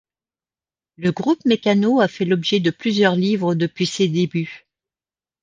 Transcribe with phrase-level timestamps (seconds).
[0.95, 4.65] Le groupe Mécano a fait l'objet de plusieurs livres depuis ses débuts.